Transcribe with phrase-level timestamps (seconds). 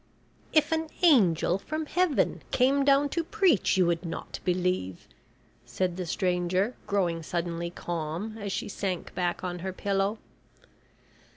[0.51, 5.07] "If an angel from Heaven came down to preach you would not believe!"
[5.63, 10.17] said the stranger, growing suddenly calm as she sank back on her pillow.